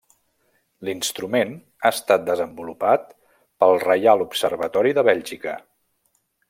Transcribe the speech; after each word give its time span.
L'instrument 0.87 1.51
ha 1.83 1.91
estat 1.97 2.25
desenvolupat 2.31 3.07
pel 3.65 3.77
Reial 3.87 4.27
Observatori 4.29 4.99
de 5.01 5.09
Bèlgica. 5.11 5.59